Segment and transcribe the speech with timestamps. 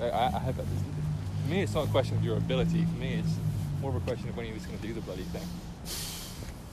[0.00, 0.62] I, I, for
[1.48, 2.84] me, it's not a question of your ability.
[2.84, 3.36] For me, it's
[3.80, 5.46] more of a question of when you're just going to do the bloody thing.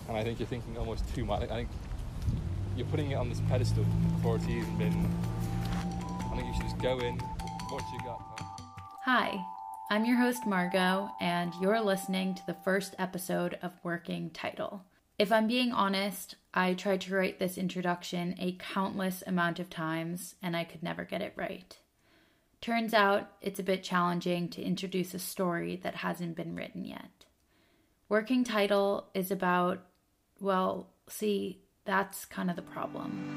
[0.07, 1.44] And I think you're thinking almost too much.
[1.44, 1.70] I think
[2.75, 3.85] you're putting it on this pedestal
[4.16, 5.11] before it's even been.
[6.31, 7.17] I think you should just go in,
[7.71, 8.21] watch your gut.
[9.05, 9.39] Hi,
[9.89, 14.83] I'm your host, Margot, and you're listening to the first episode of Working Title.
[15.19, 20.35] If I'm being honest, I tried to write this introduction a countless amount of times
[20.41, 21.77] and I could never get it right.
[22.63, 27.26] Turns out it's a bit challenging to introduce a story that hasn't been written yet.
[28.08, 29.81] Working Title is about,
[30.39, 33.36] well, see, that's kind of the problem.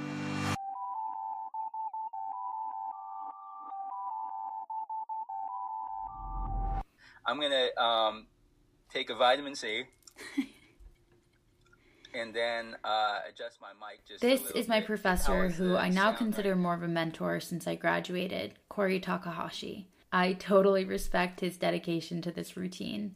[7.27, 8.27] I'm gonna um,
[8.93, 9.87] take a vitamin C
[12.15, 14.21] and then uh, adjust my mic just.
[14.21, 14.87] This little is my bit.
[14.87, 16.59] professor, who I now consider right?
[16.59, 19.89] more of a mentor since I graduated, Corey Takahashi.
[20.13, 23.15] I totally respect his dedication to this routine.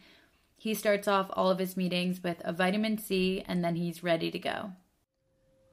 [0.56, 4.30] He starts off all of his meetings with a vitamin C and then he's ready
[4.30, 4.72] to go.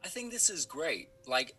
[0.03, 1.09] I think this is great.
[1.27, 1.55] Like,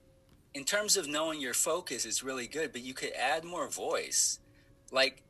[0.54, 4.38] in terms of knowing your focus, it's really good, but you could add more voice,
[4.90, 5.22] like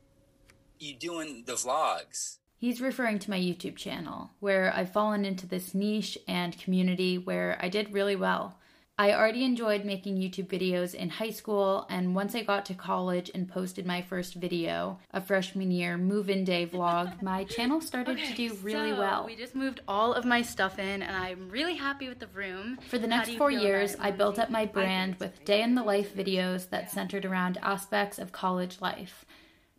[0.79, 2.37] you doing the vlogs.
[2.59, 7.57] He's referring to my YouTube channel, where I've fallen into this niche and community where
[7.61, 8.57] I did really well.
[8.97, 13.31] I already enjoyed making YouTube videos in high school, and once I got to college
[13.33, 18.17] and posted my first video, a freshman year move in day vlog, my channel started
[18.17, 19.25] to do really so well.
[19.25, 22.77] We just moved all of my stuff in, and I'm really happy with the room.
[22.89, 26.13] For the next four years, I built up my brand with day in the life
[26.13, 29.23] videos that centered around aspects of college life.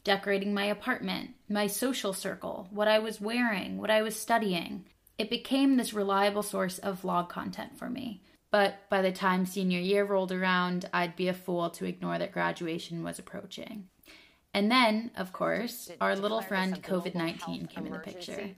[0.04, 4.86] Decorating my apartment, my social circle, what I was wearing, what I was studying.
[5.18, 8.22] It became this reliable source of vlog content for me.
[8.50, 12.32] But by the time senior year rolled around, I'd be a fool to ignore that
[12.32, 13.88] graduation was approaching.
[14.52, 18.50] And then, of course, our little friend COVID 19 came in the picture.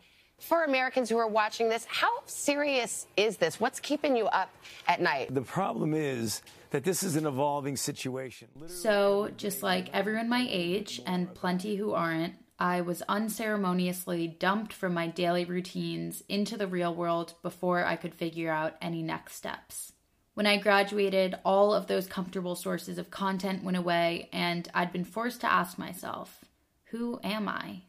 [0.42, 3.60] For Americans who are watching this, how serious is this?
[3.60, 4.50] What's keeping you up
[4.88, 5.32] at night?
[5.32, 8.48] The problem is that this is an evolving situation.
[8.66, 14.94] So, just like everyone my age and plenty who aren't, I was unceremoniously dumped from
[14.94, 19.92] my daily routines into the real world before I could figure out any next steps.
[20.34, 25.04] When I graduated, all of those comfortable sources of content went away, and I'd been
[25.04, 26.44] forced to ask myself,
[26.86, 27.82] who am I?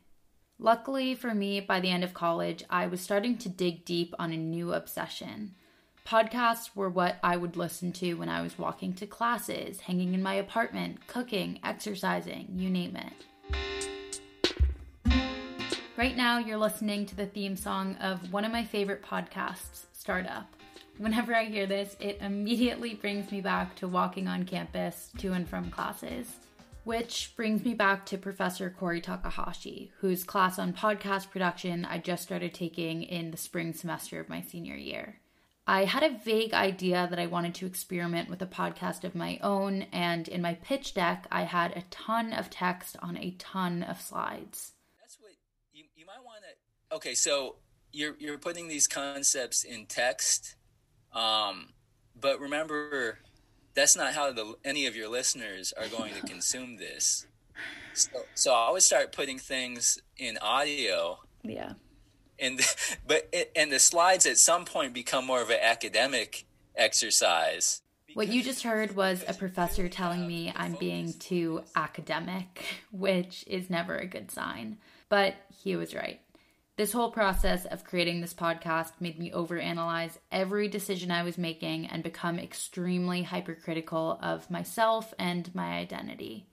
[0.64, 4.32] Luckily for me, by the end of college, I was starting to dig deep on
[4.32, 5.56] a new obsession.
[6.08, 10.24] Podcasts were what I would listen to when I was walking to classes, hanging in
[10.24, 13.12] my apartment, cooking, exercising, you name it.
[15.98, 20.48] Right now, you're listening to the theme song of one of my favorite podcasts, Startup.
[20.98, 25.46] Whenever I hear this, it immediately brings me back to walking on campus to and
[25.46, 26.38] from classes.
[26.84, 32.24] Which brings me back to Professor Corey Takahashi, whose class on podcast production I just
[32.24, 35.22] started taking in the spring semester of my senior year.
[35.66, 39.40] I had a vague idea that I wanted to experiment with a podcast of my
[39.42, 43.82] own, and in my pitch deck, I had a ton of text on a ton
[43.82, 44.74] of slides.
[45.00, 45.32] That's what
[45.72, 46.96] you, you might want to.
[46.98, 47.56] Okay, so
[47.94, 50.56] you're you're putting these concepts in text,
[51.14, 51.70] um,
[52.20, 53.20] but remember,
[53.76, 57.28] that's not how the any of your listeners are going to consume this.
[57.94, 61.74] So, so I always start putting things in audio, Yeah.
[62.40, 62.60] and
[63.08, 66.46] but it, and the slides at some point become more of an academic
[66.76, 67.82] exercise.
[68.16, 73.70] What you just heard was a professor telling me I'm being too academic, which is
[73.70, 74.78] never a good sign.
[75.10, 76.20] But he was right.
[76.76, 81.86] This whole process of creating this podcast made me overanalyze every decision I was making
[81.86, 86.48] and become extremely hypercritical of myself and my identity.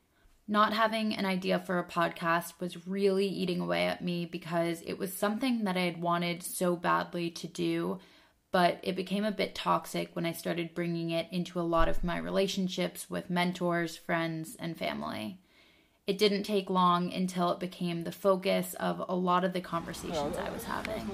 [0.46, 4.99] Not having an idea for a podcast was really eating away at me because it
[4.99, 7.99] was something that I had wanted so badly to do,
[8.52, 12.05] but it became a bit toxic when I started bringing it into a lot of
[12.05, 15.40] my relationships with mentors, friends, and family.
[16.06, 20.37] It didn't take long until it became the focus of a lot of the conversations
[20.37, 21.08] I was having.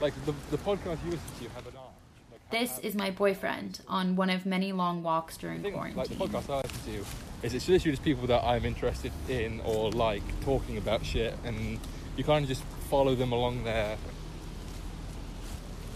[0.00, 1.90] Like the, the podcast you listen to have an arc.
[2.30, 6.14] Like, This is my boyfriend on one of many long walks during thing, like the
[6.16, 7.04] podcast I listen to
[7.42, 11.78] is it's literally just people that I'm interested in or like talking about shit, and
[12.16, 13.96] you kind of just follow them along their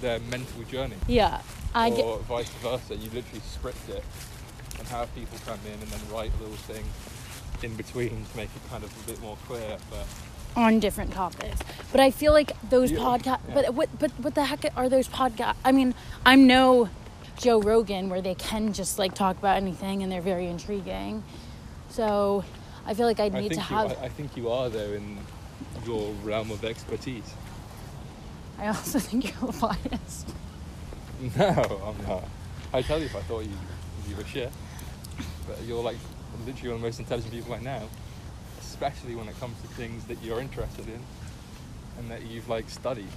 [0.01, 0.97] their mental journey.
[1.09, 1.41] Yeah,
[1.75, 2.27] I or get.
[2.27, 2.97] vice versa.
[2.97, 4.05] You literally script it
[4.79, 6.85] and have people come in and then write a little thing
[7.65, 9.77] in between to make it kind of a bit more clear.
[9.91, 10.07] But
[10.57, 11.59] on different topics.
[11.91, 13.41] But I feel like those Yeah, podcasts.
[13.49, 13.55] yeah.
[13.55, 13.89] But what?
[13.99, 15.57] But what the heck are those podcasts?
[15.65, 15.95] I mean,
[16.25, 16.89] I'm no
[17.39, 21.25] Joe Rogan where they can just like talk about anything and they're very intriguing.
[21.89, 22.45] So
[22.87, 23.99] I feel like I I need to you, have.
[24.01, 25.19] I, I think you are though in
[25.87, 27.35] your realm of expertise.
[28.59, 30.29] I also think you're biased.
[31.37, 32.25] No, I'm not.
[32.73, 33.57] I tell you if I thought you
[34.09, 34.53] you were shit.
[35.47, 35.97] But you're like
[36.47, 37.89] literally one of the most intelligent people I know,
[38.61, 41.01] especially when it comes to things that you're interested in
[41.99, 43.09] and that you've like studied.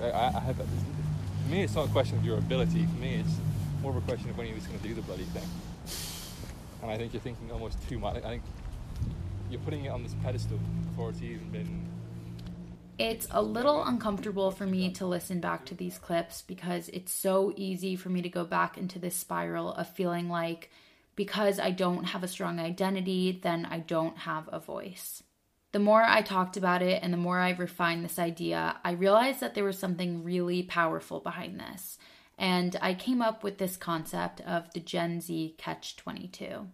[0.00, 0.66] Like, I, I have that.
[0.66, 2.86] For me, it's not a question of your ability.
[2.86, 3.36] For me, it's
[3.82, 5.48] more of a question of when you're just going to do the bloody thing.
[6.82, 8.16] And I think you're thinking almost too much.
[8.16, 8.42] I think
[9.50, 10.58] you're putting it on this pedestal
[10.90, 11.88] before it's even been
[12.98, 17.52] It's a little uncomfortable for me to listen back to these clips because it's so
[17.56, 20.70] easy for me to go back into this spiral of feeling like
[21.14, 25.22] because I don't have a strong identity, then I don't have a voice.
[25.70, 29.38] The more I talked about it and the more I refined this idea, I realized
[29.40, 31.98] that there was something really powerful behind this.
[32.36, 36.66] And I came up with this concept of the Gen Z catch 22.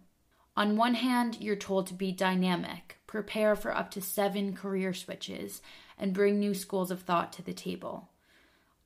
[0.57, 5.61] On one hand, you're told to be dynamic, prepare for up to seven career switches,
[5.97, 8.09] and bring new schools of thought to the table.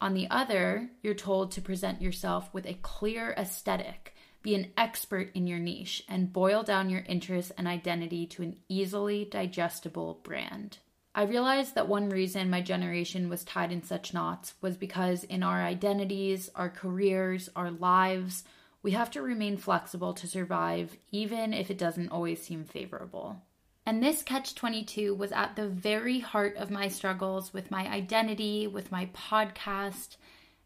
[0.01, 5.29] On the other, you're told to present yourself with a clear aesthetic, be an expert
[5.35, 10.77] in your niche, and boil down your interests and identity to an easily digestible brand.
[11.13, 15.43] I realized that one reason my generation was tied in such knots was because in
[15.43, 18.43] our identities, our careers, our lives,
[18.81, 23.41] we have to remain flexible to survive, even if it doesn't always seem favorable.
[23.85, 28.67] And this catch 22 was at the very heart of my struggles with my identity,
[28.67, 30.17] with my podcast.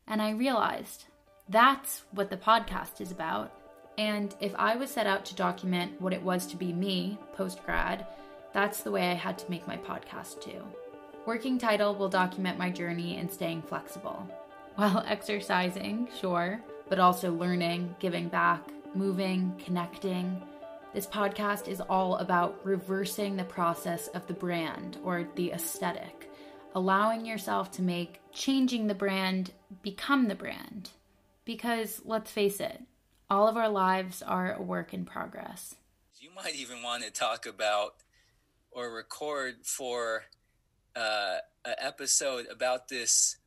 [0.08, 1.06] And I realized
[1.50, 3.54] that's what the podcast is about.
[3.98, 7.64] And if I was set out to document what it was to be me post
[7.66, 8.06] grad,
[8.54, 10.62] that's the way I had to make my podcast too.
[11.26, 14.28] Working Title will document my journey in staying flexible.
[14.76, 16.62] While exercising, sure,
[16.94, 20.40] but also learning, giving back, moving, connecting.
[20.94, 26.30] This podcast is all about reversing the process of the brand or the aesthetic,
[26.76, 30.92] allowing yourself to make changing the brand become the brand.
[31.46, 32.84] Because let's face it,
[33.28, 35.74] all of our lives are a work in progress.
[36.20, 37.96] You might even want to talk about
[38.70, 40.26] or record for
[40.96, 43.38] uh, an episode about this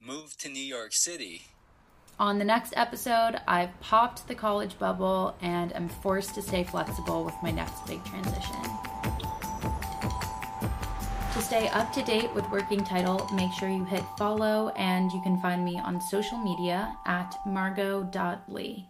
[0.00, 1.42] move to New York City.
[2.18, 7.24] On the next episode, I've popped the college bubble and am forced to stay flexible
[7.24, 8.56] with my next big transition.
[11.34, 15.20] To stay up to date with Working Title, make sure you hit follow and you
[15.20, 18.88] can find me on social media at margot.lee.